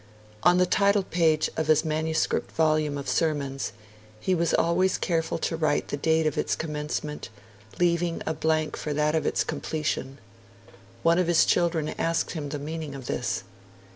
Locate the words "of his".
1.55-1.85, 11.19-11.45